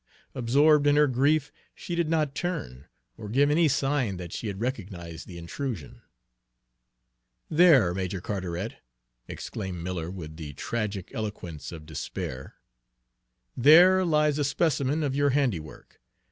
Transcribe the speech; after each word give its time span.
Absorbed 0.33 0.87
in 0.87 0.95
her 0.95 1.05
grief, 1.05 1.51
she 1.75 1.93
did 1.93 2.09
not 2.09 2.33
turn, 2.33 2.87
or 3.17 3.29
give 3.29 3.51
any 3.51 3.67
sign 3.67 4.17
that 4.17 4.33
she 4.33 4.47
had 4.47 4.59
recognized 4.59 5.27
the 5.27 5.37
intrusion. 5.37 6.01
"There, 7.51 7.93
Major 7.93 8.19
Carteret!" 8.19 8.77
exclaimed 9.27 9.83
Miller, 9.83 10.09
with 10.09 10.37
the 10.37 10.53
tragic 10.53 11.11
eloquence 11.13 11.71
of 11.71 11.85
despair, 11.85 12.55
"there 13.55 14.03
lies 14.03 14.39
a 14.39 14.43
specimen 14.43 15.03
of 15.03 15.15
your 15.15 15.29
handiwork! 15.29 16.01